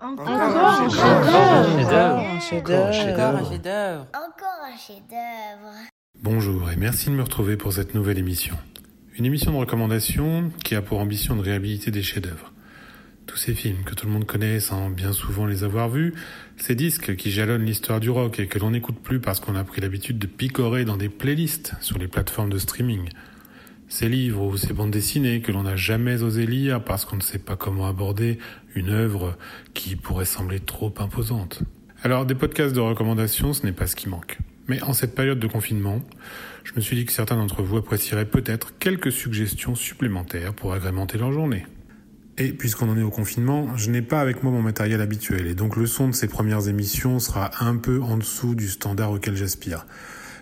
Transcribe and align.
Encore 0.00 0.28
un 0.28 0.88
chef-d'œuvre. 0.88 2.20
Encore 2.52 2.86
un 2.86 2.92
chef-d'œuvre. 2.92 4.06
Encore 4.14 4.60
un 4.64 4.76
chef-d'œuvre. 4.76 5.74
Bonjour 6.22 6.70
et 6.70 6.76
merci 6.76 7.06
de 7.06 7.14
me 7.16 7.22
retrouver 7.22 7.56
pour 7.56 7.72
cette 7.72 7.96
nouvelle 7.96 8.18
émission. 8.18 8.54
Une 9.16 9.24
émission 9.24 9.50
de 9.50 9.56
recommandation 9.56 10.52
qui 10.62 10.76
a 10.76 10.82
pour 10.82 11.00
ambition 11.00 11.34
de 11.34 11.42
réhabiliter 11.42 11.90
des 11.90 12.04
chefs-d'œuvre. 12.04 12.52
Tous 13.26 13.36
ces 13.36 13.54
films 13.54 13.82
que 13.84 13.96
tout 13.96 14.06
le 14.06 14.12
monde 14.12 14.24
connaît 14.24 14.60
sans 14.60 14.88
bien 14.88 15.12
souvent 15.12 15.46
les 15.46 15.64
avoir 15.64 15.88
vus, 15.88 16.14
ces 16.58 16.76
disques 16.76 17.16
qui 17.16 17.32
jalonnent 17.32 17.64
l'histoire 17.64 17.98
du 17.98 18.10
rock 18.10 18.38
et 18.38 18.46
que 18.46 18.60
l'on 18.60 18.70
n'écoute 18.70 19.00
plus 19.02 19.18
parce 19.18 19.40
qu'on 19.40 19.56
a 19.56 19.64
pris 19.64 19.80
l'habitude 19.80 20.20
de 20.20 20.28
picorer 20.28 20.84
dans 20.84 20.96
des 20.96 21.08
playlists 21.08 21.72
sur 21.80 21.98
les 21.98 22.06
plateformes 22.06 22.50
de 22.50 22.58
streaming. 22.58 23.08
Ces 23.88 24.08
livres 24.10 24.42
ou 24.42 24.56
ces 24.58 24.74
bandes 24.74 24.90
dessinées 24.90 25.40
que 25.40 25.50
l'on 25.50 25.62
n'a 25.62 25.76
jamais 25.76 26.22
osé 26.22 26.46
lire 26.46 26.84
parce 26.84 27.06
qu'on 27.06 27.16
ne 27.16 27.22
sait 27.22 27.38
pas 27.38 27.56
comment 27.56 27.88
aborder 27.88 28.38
une 28.74 28.90
œuvre 28.90 29.36
qui 29.72 29.96
pourrait 29.96 30.26
sembler 30.26 30.60
trop 30.60 30.92
imposante. 30.98 31.62
Alors 32.02 32.26
des 32.26 32.34
podcasts 32.34 32.74
de 32.74 32.80
recommandation, 32.80 33.54
ce 33.54 33.64
n'est 33.64 33.72
pas 33.72 33.86
ce 33.86 33.96
qui 33.96 34.08
manque. 34.08 34.38
Mais 34.68 34.82
en 34.82 34.92
cette 34.92 35.14
période 35.14 35.38
de 35.38 35.46
confinement, 35.46 36.02
je 36.64 36.72
me 36.76 36.80
suis 36.82 36.96
dit 36.96 37.06
que 37.06 37.12
certains 37.12 37.36
d'entre 37.36 37.62
vous 37.62 37.78
apprécieraient 37.78 38.26
peut-être 38.26 38.78
quelques 38.78 39.10
suggestions 39.10 39.74
supplémentaires 39.74 40.52
pour 40.52 40.74
agrémenter 40.74 41.16
leur 41.16 41.32
journée. 41.32 41.64
Et 42.36 42.52
puisqu'on 42.52 42.90
en 42.90 42.98
est 42.98 43.02
au 43.02 43.10
confinement, 43.10 43.74
je 43.76 43.90
n'ai 43.90 44.02
pas 44.02 44.20
avec 44.20 44.42
moi 44.42 44.52
mon 44.52 44.62
matériel 44.62 45.00
habituel 45.00 45.46
et 45.46 45.54
donc 45.54 45.76
le 45.76 45.86
son 45.86 46.08
de 46.08 46.14
ces 46.14 46.28
premières 46.28 46.68
émissions 46.68 47.18
sera 47.18 47.50
un 47.64 47.76
peu 47.76 48.02
en 48.02 48.18
dessous 48.18 48.54
du 48.54 48.68
standard 48.68 49.10
auquel 49.10 49.34
j'aspire. 49.34 49.86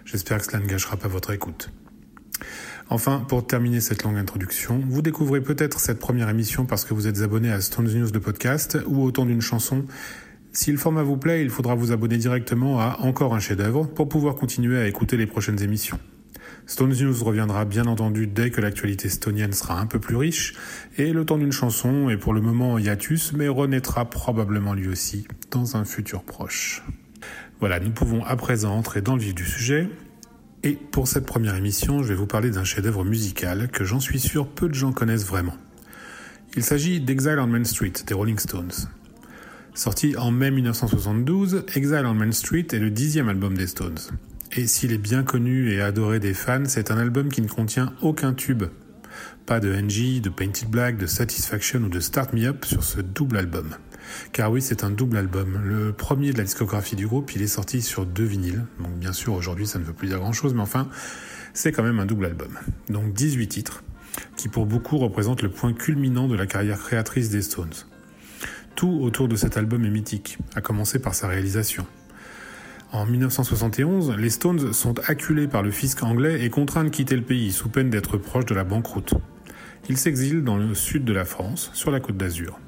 J'espère 0.05 0.39
que 0.39 0.45
cela 0.47 0.59
ne 0.59 0.67
gâchera 0.67 0.97
pas 0.97 1.09
votre 1.09 1.31
écoute. 1.31 1.71
Enfin, 2.89 3.25
pour 3.27 3.45
terminer 3.45 3.81
cette 3.81 4.05
longue 4.05 4.17
introduction, 4.17 4.81
vous 4.89 5.03
découvrez 5.03 5.41
peut-être 5.41 5.81
cette 5.81 5.99
première 5.99 6.29
émission 6.29 6.67
parce 6.67 6.85
que 6.85 6.95
vous 6.95 7.09
êtes 7.09 7.21
abonné 7.21 7.51
à 7.51 7.61
Stones 7.61 7.93
News 7.93 8.11
de 8.13 8.19
podcast 8.21 8.79
ou 8.87 9.03
au 9.03 9.11
ton 9.11 9.27
d'une 9.27 9.41
chanson. 9.41 9.85
Si 10.53 10.71
le 10.71 10.79
format 10.79 11.03
vous 11.03 11.17
plaît, 11.17 11.43
il 11.43 11.51
faudra 11.51 11.75
vous 11.75 11.91
abonner 11.91 12.17
directement 12.17 12.81
à 12.81 12.99
Encore 13.01 13.35
un 13.35 13.41
chef-d'œuvre 13.41 13.87
pour 13.87 14.09
pouvoir 14.09 14.37
continuer 14.37 14.79
à 14.79 14.87
écouter 14.87 15.17
les 15.17 15.27
prochaines 15.27 15.61
émissions. 15.61 15.99
Stones 16.67 16.95
News 16.95 17.25
reviendra 17.25 17.65
bien 17.65 17.87
entendu 17.87 18.29
dès 18.29 18.51
que 18.51 18.61
l'actualité 18.61 19.09
stonienne 19.09 19.53
sera 19.53 19.81
un 19.81 19.87
peu 19.87 19.99
plus 19.99 20.17
riche, 20.17 20.55
et 20.97 21.13
le 21.13 21.25
temps 21.25 21.39
d'une 21.39 21.53
chanson 21.53 22.09
est 22.09 22.17
pour 22.17 22.35
le 22.35 22.41
moment 22.41 22.73
en 22.73 22.79
hiatus, 22.79 23.33
mais 23.33 23.49
renaîtra 23.49 24.09
probablement 24.09 24.75
lui 24.75 24.89
aussi 24.89 25.27
dans 25.51 25.77
un 25.77 25.85
futur 25.85 26.23
proche. 26.23 26.83
Voilà, 27.59 27.81
nous 27.81 27.91
pouvons 27.91 28.25
à 28.25 28.37
présent 28.37 28.77
entrer 28.77 29.01
dans 29.01 29.17
le 29.17 29.23
vif 29.23 29.35
du 29.35 29.45
sujet. 29.45 29.89
Et 30.67 30.73
pour 30.73 31.07
cette 31.07 31.27
première 31.27 31.55
émission, 31.55 32.03
je 32.03 32.09
vais 32.09 32.17
vous 32.17 32.27
parler 32.27 32.51
d'un 32.51 32.65
chef-d'œuvre 32.65 33.05
musical 33.05 33.69
que 33.69 33.85
j'en 33.85 34.01
suis 34.01 34.19
sûr 34.19 34.49
peu 34.49 34.69
de 34.69 34.75
gens 34.75 34.91
connaissent 34.91 35.25
vraiment. 35.25 35.55
Il 36.57 36.65
s'agit 36.65 37.01
d'Exile 37.01 37.39
on 37.39 37.47
Main 37.47 37.63
Street 37.63 37.93
des 38.05 38.15
Rolling 38.15 38.41
Stones. 38.41 38.73
Sorti 39.75 40.17
en 40.17 40.33
mai 40.33 40.51
1972, 40.51 41.67
Exile 41.77 42.03
on 42.05 42.15
Main 42.15 42.33
Street 42.33 42.67
est 42.73 42.81
le 42.81 42.91
dixième 42.91 43.29
album 43.29 43.57
des 43.57 43.69
Stones. 43.69 44.01
Et 44.57 44.67
s'il 44.67 44.93
est 44.93 44.99
bien 44.99 45.23
connu 45.23 45.71
et 45.71 45.81
adoré 45.81 46.19
des 46.19 46.35
fans, 46.35 46.65
c'est 46.67 46.91
un 46.91 46.99
album 46.99 47.29
qui 47.29 47.43
ne 47.43 47.49
contient 47.49 47.93
aucun 48.03 48.35
tube. 48.35 48.65
Pas 49.47 49.61
de 49.61 49.73
NG, 49.73 50.21
de 50.21 50.31
Painted 50.31 50.69
Black, 50.69 50.99
de 50.99 51.07
Satisfaction 51.07 51.79
ou 51.79 51.89
de 51.89 52.01
Start 52.01 52.33
Me 52.33 52.45
Up 52.45 52.65
sur 52.65 52.83
ce 52.83 53.01
double 53.01 53.37
album. 53.37 53.77
Car 54.33 54.51
oui, 54.51 54.63
c'est 54.63 54.85
un 54.85 54.91
double 54.91 55.17
album. 55.17 55.61
Le 55.65 55.93
premier 55.93 56.33
de 56.33 56.39
la 56.39 56.45
discographie 56.45 56.97
du 56.97 57.07
groupe, 57.07 57.35
il 57.35 57.43
est 57.43 57.47
sorti 57.47 57.83
sur 57.83 58.07
deux 58.07 58.25
vinyles. 58.25 58.65
Donc 58.81 58.93
bien 58.95 59.13
sûr, 59.13 59.35
aujourd'hui, 59.35 59.67
ça 59.67 59.79
ne 59.79 59.85
veut 59.85 59.93
plus 59.93 60.09
dire 60.09 60.19
grand-chose, 60.19 60.55
mais 60.55 60.63
enfin, 60.63 60.89
c'est 61.55 61.73
quand 61.73 61.83
même 61.83 61.99
un 61.99 62.07
double 62.07 62.27
album. 62.27 62.59
Donc 62.89 63.13
18 63.13 63.49
titres, 63.49 63.83
qui 64.37 64.49
pour 64.49 64.67
beaucoup 64.67 64.99
représentent 64.99 65.43
le 65.43 65.51
point 65.51 65.73
culminant 65.73 66.29
de 66.29 66.37
la 66.37 66.47
carrière 66.47 66.79
créatrice 66.79 67.31
des 67.31 67.43
Stones. 67.43 67.75
Tout 68.75 68.99
autour 69.01 69.29
de 69.29 69.37
cet 69.37 69.57
album 69.57 69.85
est 69.85 69.91
mythique, 69.91 70.39
à 70.55 70.61
commencer 70.61 70.99
par 70.99 71.15
sa 71.15 71.29
réalisation. 71.29 71.87
En 72.93 73.05
1971, 73.05 74.17
les 74.17 74.31
Stones 74.31 74.73
sont 74.73 74.99
acculés 75.09 75.49
par 75.49 75.63
le 75.63 75.71
fisc 75.71 76.03
anglais 76.03 76.45
et 76.45 76.51
contraints 76.51 76.85
de 76.85 76.91
quitter 76.91 77.17
le 77.17 77.23
pays 77.23 77.53
sous 77.53 77.69
peine 77.69 77.91
d'être 77.91 78.17
proches 78.17 78.47
de 78.47 78.55
la 78.55 78.65
banqueroute. 78.65 79.15
Ils 79.89 79.97
s'exilent 79.97 80.45
dans 80.45 80.57
le 80.57 80.75
sud 80.75 81.05
de 81.05 81.13
la 81.13 81.25
France, 81.25 81.71
sur 81.75 81.91
la 81.91 82.01
côte 82.01 82.17
d'Azur. 82.17 82.59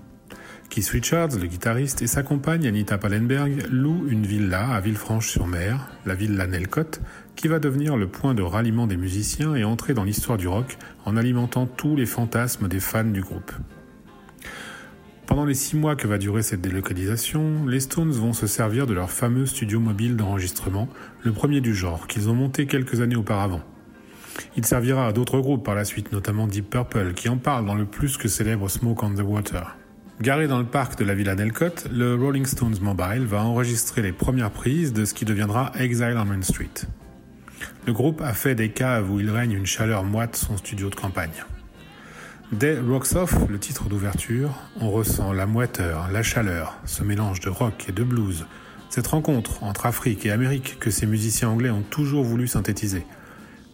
Keith 0.79 0.91
Richards, 0.91 1.37
le 1.41 1.49
guitariste, 1.49 2.03
et 2.03 2.07
sa 2.07 2.23
compagne 2.23 2.65
Anita 2.69 2.99
Pallenberg 2.99 3.67
louent 3.69 4.07
une 4.09 4.25
villa 4.25 4.69
à 4.69 4.81
Villefranche-sur-Mer, 4.81 5.89
la 6.07 6.15
villa 6.15 6.47
Nelcotte, 6.47 7.01
qui 7.35 7.49
va 7.49 7.59
devenir 7.59 7.97
le 7.97 8.07
point 8.07 8.33
de 8.33 8.43
ralliement 8.43 8.87
des 8.87 8.97
musiciens 8.97 9.57
et 9.57 9.65
entrer 9.65 9.93
dans 9.93 10.05
l'histoire 10.05 10.39
du 10.39 10.47
rock 10.47 10.79
en 11.05 11.17
alimentant 11.17 11.67
tous 11.67 11.97
les 11.97 12.07
fantasmes 12.07 12.69
des 12.69 12.79
fans 12.79 13.03
du 13.03 13.23
groupe. 13.23 13.51
Pendant 15.27 15.45
les 15.45 15.55
six 15.55 15.75
mois 15.75 15.97
que 15.97 16.07
va 16.07 16.17
durer 16.17 16.43
cette 16.43 16.61
délocalisation, 16.61 17.67
les 17.67 17.81
Stones 17.81 18.13
vont 18.13 18.33
se 18.33 18.47
servir 18.47 18.87
de 18.87 18.95
leur 18.95 19.11
fameux 19.11 19.47
studio 19.47 19.81
mobile 19.81 20.15
d'enregistrement, 20.15 20.89
le 21.25 21.33
premier 21.33 21.61
du 21.61 21.75
genre, 21.75 22.07
qu'ils 22.07 22.29
ont 22.29 22.35
monté 22.35 22.67
quelques 22.67 23.01
années 23.01 23.17
auparavant. 23.17 23.63
Il 24.57 24.65
servira 24.65 25.09
à 25.09 25.13
d'autres 25.13 25.41
groupes 25.41 25.65
par 25.65 25.75
la 25.75 25.85
suite, 25.85 26.13
notamment 26.13 26.47
Deep 26.47 26.71
Purple, 26.71 27.15
qui 27.15 27.29
en 27.29 27.37
parle 27.37 27.67
dans 27.67 27.75
le 27.75 27.85
plus 27.85 28.17
que 28.17 28.29
célèbre 28.29 28.69
Smoke 28.69 29.05
on 29.05 29.15
the 29.15 29.23
Water. 29.23 29.77
Garé 30.21 30.49
dans 30.49 30.59
le 30.59 30.65
parc 30.65 30.99
de 30.99 31.05
la 31.05 31.15
Villa 31.15 31.37
Nelcott, 31.37 31.87
le 31.93 32.17
Rolling 32.17 32.45
Stones 32.45 32.75
Mobile 32.81 33.25
va 33.25 33.45
enregistrer 33.45 34.03
les 34.03 34.11
premières 34.11 34.51
prises 34.51 34.93
de 34.93 35.05
ce 35.05 35.15
qui 35.15 35.25
deviendra 35.25 35.71
Exile 35.79 36.17
on 36.19 36.25
Main 36.25 36.43
Street. 36.43 36.67
Le 37.87 37.93
groupe 37.93 38.21
a 38.21 38.33
fait 38.33 38.57
des 38.57 38.71
caves 38.71 39.13
où 39.13 39.21
il 39.21 39.31
règne 39.31 39.53
une 39.53 39.65
chaleur 39.65 40.03
moite 40.03 40.35
son 40.35 40.57
studio 40.57 40.91
de 40.91 40.97
campagne. 40.97 41.45
Dès 42.51 42.81
Rocks 42.81 43.15
Off, 43.15 43.33
le 43.49 43.61
titre 43.61 43.89
d'ouverture, 43.89 44.51
on 44.81 44.91
ressent 44.91 45.33
la 45.33 45.47
moiteur, 45.47 46.09
la 46.11 46.25
chaleur, 46.25 46.81
ce 46.85 47.05
mélange 47.05 47.39
de 47.39 47.51
rock 47.51 47.87
et 47.89 47.93
de 47.93 48.03
blues, 48.03 48.45
cette 48.91 49.07
rencontre 49.07 49.63
entre 49.63 49.87
Afrique 49.87 50.27
et 50.27 50.33
Amérique 50.33 50.79
que 50.81 50.91
ces 50.91 51.07
musiciens 51.07 51.51
anglais 51.51 51.71
ont 51.71 51.83
toujours 51.83 52.25
voulu 52.25 52.49
synthétiser. 52.49 53.07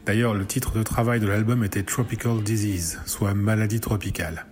D'ailleurs, 0.04 0.34
le 0.34 0.44
titre 0.44 0.76
de 0.76 0.82
travail 0.82 1.20
de 1.20 1.26
l'album 1.26 1.64
était 1.64 1.84
Tropical 1.84 2.42
Disease, 2.42 3.00
soit 3.06 3.32
maladie 3.32 3.80
tropicale. 3.80 4.44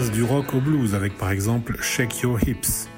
Du 0.00 0.24
rock 0.24 0.54
au 0.54 0.60
blues 0.60 0.92
avec 0.96 1.16
par 1.16 1.30
exemple 1.30 1.76
Shake 1.80 2.22
Your 2.22 2.40
Hips. 2.42 2.88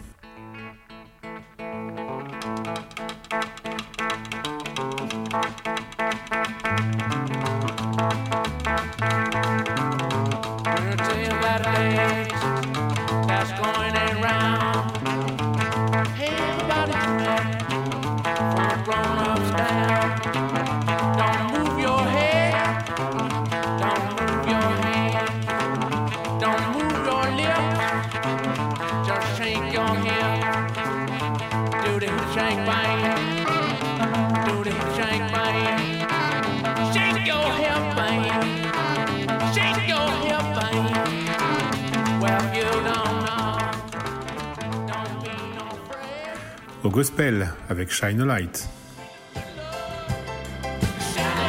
Sun. 46.91 47.39
La, 47.39 47.47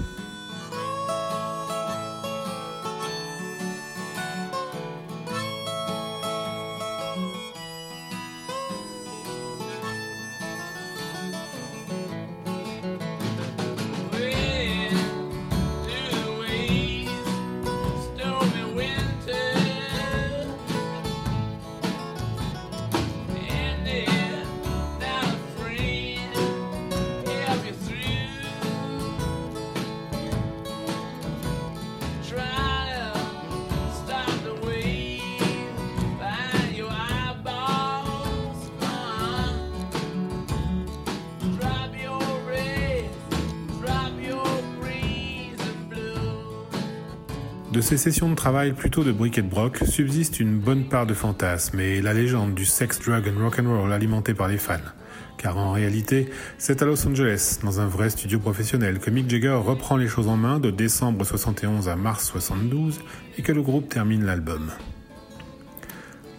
De 47.80 47.82
ces 47.82 47.96
sessions 47.96 48.30
de 48.30 48.36
travail 48.36 48.74
plutôt 48.74 49.06
de 49.06 49.14
bric 49.14 49.38
et 49.38 49.42
de 49.42 49.48
broc 49.48 49.78
subsiste 49.88 50.42
une 50.42 50.60
bonne 50.60 50.90
part 50.90 51.06
de 51.06 51.14
fantasmes 51.14 51.80
et 51.80 52.02
la 52.02 52.14
légende 52.14 52.54
du 52.54 52.66
sex, 52.66 53.00
drug 53.00 53.30
and 53.30 53.42
rock'n'roll 53.42 53.94
alimentée 53.94 54.34
par 54.34 54.50
les 54.50 54.58
fans. 54.58 54.82
Car 55.38 55.58
en 55.58 55.72
réalité, 55.72 56.30
c'est 56.58 56.82
à 56.82 56.86
Los 56.86 57.08
Angeles, 57.08 57.60
dans 57.64 57.80
un 57.80 57.88
vrai 57.88 58.10
studio 58.10 58.38
professionnel, 58.38 59.00
que 59.00 59.10
Mick 59.10 59.30
Jagger 59.30 59.58
reprend 59.66 59.96
les 59.96 60.10
choses 60.10 60.28
en 60.28 60.36
main 60.36 60.60
de 60.60 60.72
décembre 60.72 61.24
71 61.24 61.88
à 61.88 61.96
mars 61.96 62.26
72 62.26 63.00
et 63.38 63.44
que 63.44 63.54
le 63.54 63.62
groupe 63.62 63.88
termine 63.88 64.26
l'album. 64.26 64.72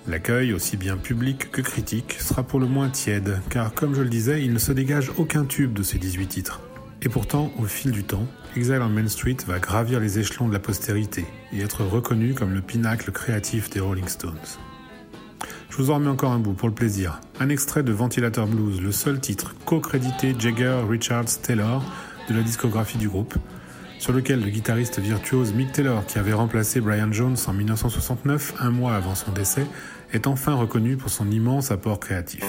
L'accueil, 0.09 0.53
aussi 0.53 0.77
bien 0.77 0.99
public 0.99 1.51
que 1.51 1.63
critique, 1.63 2.19
sera 2.21 2.43
pour 2.43 2.61
le 2.61 2.67
moins 2.67 2.91
tiède, 2.91 3.41
car 3.49 3.73
comme 3.73 3.95
je 3.95 4.03
le 4.03 4.11
disais, 4.11 4.43
il 4.43 4.53
ne 4.53 4.59
se 4.59 4.73
dégage 4.73 5.11
aucun 5.17 5.47
tube 5.47 5.73
de 5.73 5.83
ces 5.83 5.97
18 5.97 6.27
titres. 6.27 6.61
Et 7.01 7.09
pourtant, 7.09 7.51
au 7.59 7.65
fil 7.65 7.93
du 7.93 8.05
temps, 8.05 8.27
Exile 8.57 8.81
on 8.83 8.89
Main 8.89 9.07
Street 9.07 9.37
va 9.47 9.61
gravir 9.61 10.01
les 10.01 10.19
échelons 10.19 10.49
de 10.49 10.53
la 10.53 10.59
postérité 10.59 11.25
et 11.53 11.61
être 11.61 11.85
reconnu 11.85 12.35
comme 12.35 12.53
le 12.53 12.61
pinacle 12.61 13.13
créatif 13.13 13.71
des 13.71 13.79
Rolling 13.79 14.09
Stones. 14.09 14.35
Je 15.69 15.77
vous 15.77 15.91
en 15.91 15.97
remets 15.97 16.09
encore 16.09 16.33
un 16.33 16.41
bout 16.41 16.55
pour 16.55 16.69
le 16.69 16.75
plaisir. 16.75 17.21
Un 17.39 17.49
extrait 17.49 17.85
de 17.85 17.93
Ventilator 17.93 18.49
Blues, 18.49 18.81
le 18.81 18.91
seul 18.91 19.21
titre 19.21 19.55
co-crédité 19.65 20.35
Jagger 20.37 20.81
Richards 20.89 21.41
Taylor 21.43 21.85
de 22.29 22.35
la 22.35 22.43
discographie 22.43 22.99
du 22.99 23.09
groupe, 23.09 23.35
sur 24.01 24.13
lequel 24.13 24.43
le 24.43 24.51
guitariste 24.51 24.99
virtuose 24.99 25.55
Mick 25.55 25.71
Taylor, 25.71 26.05
qui 26.05 26.19
avait 26.19 26.33
remplacé 26.33 26.81
Brian 26.81 27.13
Jones 27.13 27.37
en 27.47 27.53
1969, 27.53 28.55
un 28.59 28.71
mois 28.71 28.95
avant 28.95 29.15
son 29.15 29.31
décès, 29.31 29.67
est 30.13 30.27
enfin 30.27 30.55
reconnu 30.55 30.97
pour 30.97 31.11
son 31.11 31.31
immense 31.31 31.71
apport 31.71 32.01
créatif. 32.01 32.45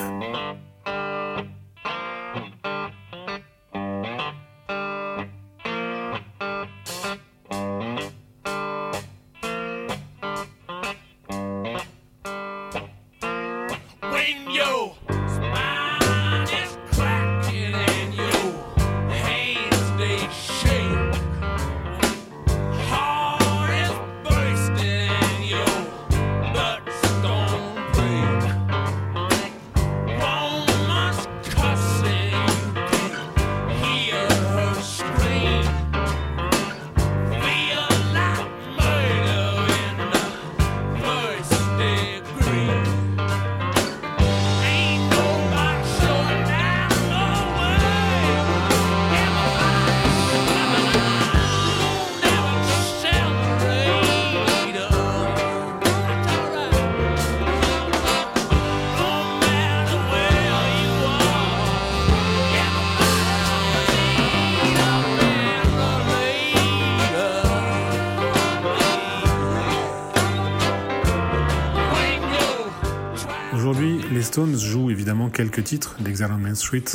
Stones 74.32 74.58
jouent 74.58 74.90
évidemment 74.90 75.30
quelques 75.30 75.62
titres 75.62 75.98
d'Exile 76.00 76.30
on 76.32 76.38
Main 76.38 76.56
Street 76.56 76.86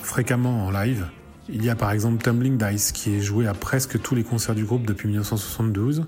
fréquemment 0.00 0.64
en 0.64 0.70
live. 0.70 1.08
Il 1.48 1.64
y 1.64 1.68
a 1.68 1.74
par 1.74 1.90
exemple 1.90 2.22
Tumbling 2.22 2.56
Dice 2.56 2.92
qui 2.92 3.16
est 3.16 3.20
joué 3.20 3.48
à 3.48 3.52
presque 3.52 4.00
tous 4.00 4.14
les 4.14 4.22
concerts 4.22 4.54
du 4.54 4.64
groupe 4.64 4.86
depuis 4.86 5.08
1972. 5.08 6.06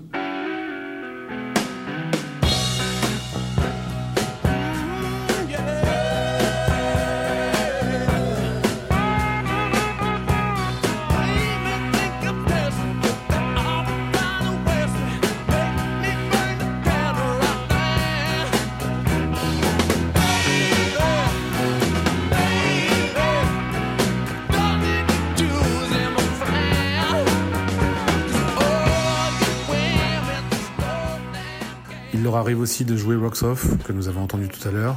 Il 32.17 32.23
leur 32.23 32.35
arrive 32.35 32.59
aussi 32.59 32.83
de 32.83 32.97
jouer 32.97 33.15
Rocks 33.15 33.43
Off, 33.43 33.67
que 33.83 33.93
nous 33.93 34.07
avons 34.07 34.23
entendu 34.23 34.47
tout 34.47 34.67
à 34.67 34.71
l'heure, 34.71 34.95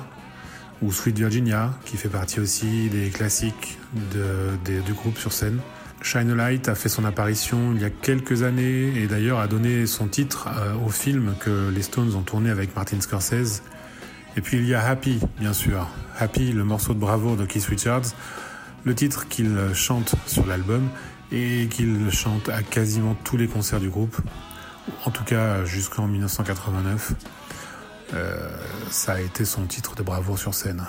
ou 0.81 0.91
Sweet 0.91 1.19
Virginia, 1.19 1.71
qui 1.85 1.99
fait 1.99 2.09
partie 2.09 2.41
aussi 2.41 2.89
des 2.89 3.11
classiques 3.11 3.79
du 4.65 4.93
groupe 4.95 5.19
sur 5.19 5.31
scène. 5.31 5.59
Shine 6.01 6.31
a 6.31 6.35
Light 6.35 6.71
a 6.71 6.75
fait 6.75 6.89
son 6.89 7.05
apparition 7.05 7.75
il 7.75 7.83
y 7.83 7.85
a 7.85 7.91
quelques 7.91 8.43
années 8.43 8.91
et 8.97 9.07
d'ailleurs 9.07 9.39
a 9.39 9.49
donné 9.49 9.87
son 9.87 10.09
titre 10.09 10.49
euh, 10.49 10.73
au 10.87 10.89
film 10.89 11.35
que 11.39 11.69
les 11.69 11.83
Stones 11.83 12.15
ont 12.15 12.23
tourné 12.23 12.49
avec 12.49 12.75
Martin 12.75 12.99
Scorsese. 13.03 13.63
Et 14.39 14.41
puis 14.41 14.57
il 14.57 14.67
y 14.67 14.73
a 14.73 14.83
Happy, 14.83 15.21
bien 15.39 15.53
sûr. 15.53 15.89
Happy, 16.19 16.53
le 16.53 16.65
morceau 16.65 16.95
de 16.95 17.01
bravoure 17.01 17.37
de 17.37 17.45
Keith 17.45 17.67
Richards, 17.67 18.15
le 18.85 18.95
titre 18.95 19.29
qu'il 19.29 19.59
chante 19.75 20.15
sur 20.25 20.47
l'album 20.47 20.89
et 21.33 21.69
qu'il 21.71 22.11
chante 22.11 22.49
à 22.49 22.63
quasiment 22.63 23.15
tous 23.25 23.37
les 23.37 23.47
concerts 23.47 23.81
du 23.81 23.91
groupe, 23.91 24.17
en 25.05 25.11
tout 25.11 25.25
cas 25.25 25.65
jusqu'en 25.65 26.07
1989. 26.07 27.13
Euh, 28.13 28.49
ça 28.91 29.13
a 29.13 29.21
été 29.21 29.45
son 29.45 29.67
titre 29.67 29.95
de 29.95 30.03
bravoure 30.03 30.39
sur 30.39 30.55
scène. 30.55 30.85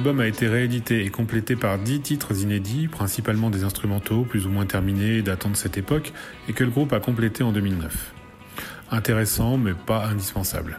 L'album 0.00 0.20
a 0.20 0.26
été 0.26 0.48
réédité 0.48 1.04
et 1.04 1.10
complété 1.10 1.56
par 1.56 1.78
10 1.78 2.00
titres 2.00 2.40
inédits, 2.40 2.88
principalement 2.88 3.50
des 3.50 3.64
instrumentaux 3.64 4.22
plus 4.22 4.46
ou 4.46 4.48
moins 4.48 4.64
terminés 4.64 5.20
datant 5.20 5.50
de 5.50 5.56
cette 5.56 5.76
époque, 5.76 6.14
et 6.48 6.54
que 6.54 6.64
le 6.64 6.70
groupe 6.70 6.94
a 6.94 7.00
complété 7.00 7.42
en 7.42 7.52
2009. 7.52 8.14
Intéressant, 8.90 9.58
mais 9.58 9.74
pas 9.74 10.06
indispensable. 10.06 10.78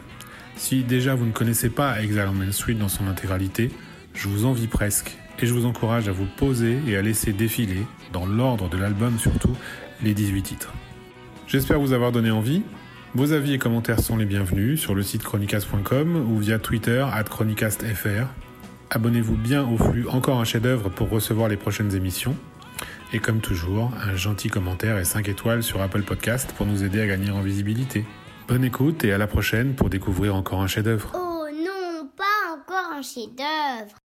Si 0.56 0.82
déjà 0.82 1.14
vous 1.14 1.24
ne 1.24 1.30
connaissez 1.30 1.70
pas 1.70 2.02
Exile 2.02 2.24
on 2.28 2.32
Main 2.32 2.50
Street 2.50 2.74
dans 2.74 2.88
son 2.88 3.06
intégralité, 3.06 3.70
je 4.12 4.26
vous 4.26 4.44
envie 4.44 4.66
presque, 4.66 5.16
et 5.38 5.46
je 5.46 5.54
vous 5.54 5.66
encourage 5.66 6.08
à 6.08 6.12
vous 6.12 6.26
poser 6.36 6.80
et 6.88 6.96
à 6.96 7.02
laisser 7.02 7.32
défiler, 7.32 7.86
dans 8.12 8.26
l'ordre 8.26 8.68
de 8.68 8.76
l'album 8.76 9.20
surtout, 9.20 9.56
les 10.02 10.14
18 10.14 10.42
titres. 10.42 10.72
J'espère 11.46 11.78
vous 11.78 11.92
avoir 11.92 12.10
donné 12.10 12.32
envie. 12.32 12.64
Vos 13.14 13.32
avis 13.32 13.52
et 13.52 13.58
commentaires 13.58 14.00
sont 14.00 14.16
les 14.16 14.26
bienvenus 14.26 14.80
sur 14.80 14.96
le 14.96 15.04
site 15.04 15.22
chronicast.com 15.22 16.16
ou 16.28 16.38
via 16.38 16.58
Twitter 16.58 17.06
at 17.12 17.22
chronicastfr. 17.22 18.26
Abonnez-vous 18.94 19.36
bien 19.36 19.66
au 19.66 19.78
flux 19.78 20.06
Encore 20.06 20.38
un 20.38 20.44
chef-d'œuvre 20.44 20.90
pour 20.90 21.08
recevoir 21.08 21.48
les 21.48 21.56
prochaines 21.56 21.94
émissions. 21.94 22.36
Et 23.14 23.20
comme 23.20 23.40
toujours, 23.40 23.90
un 24.04 24.14
gentil 24.16 24.48
commentaire 24.48 24.98
et 24.98 25.04
5 25.04 25.30
étoiles 25.30 25.62
sur 25.62 25.80
Apple 25.80 26.02
Podcast 26.02 26.52
pour 26.58 26.66
nous 26.66 26.84
aider 26.84 27.00
à 27.00 27.06
gagner 27.06 27.30
en 27.30 27.40
visibilité. 27.40 28.04
Bonne 28.48 28.64
écoute 28.64 29.02
et 29.04 29.12
à 29.14 29.16
la 29.16 29.26
prochaine 29.26 29.74
pour 29.74 29.88
découvrir 29.88 30.34
encore 30.34 30.60
un 30.60 30.66
chef-d'œuvre. 30.66 31.10
Oh 31.14 31.46
non, 31.50 32.06
pas 32.14 32.52
encore 32.52 32.92
un 32.92 33.00
chef-d'œuvre. 33.00 34.01